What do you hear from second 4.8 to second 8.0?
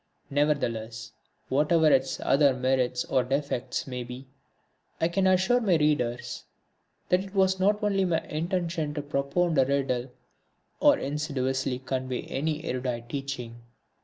I can assure my readers that it was not my